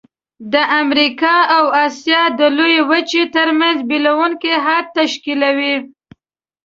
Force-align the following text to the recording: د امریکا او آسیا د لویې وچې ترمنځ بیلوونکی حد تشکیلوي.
د 0.53 0.55
امریکا 0.81 1.35
او 1.57 1.63
آسیا 1.85 2.21
د 2.39 2.41
لویې 2.57 2.81
وچې 2.91 3.23
ترمنځ 3.35 3.77
بیلوونکی 3.89 4.53
حد 4.65 4.85
تشکیلوي. 4.99 5.75